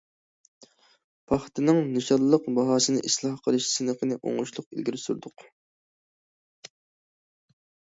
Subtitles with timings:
[1.31, 5.51] پاختىنىڭ نىشانلىق باھاسىنى ئىسلاھ قىلىش سىنىقىنى ئوڭۇشلۇق ئىلگىرى سۈردۇق.